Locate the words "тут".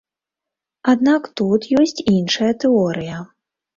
1.41-1.67